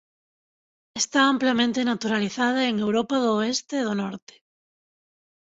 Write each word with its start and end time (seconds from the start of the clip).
Está 1.01 1.19
amplamente 1.33 1.79
naturalizada 1.91 2.61
en 2.69 2.75
Europa 2.85 3.15
do 3.23 3.29
oeste 3.39 3.73
e 3.79 3.85
do 3.87 3.93
norte. 4.01 4.35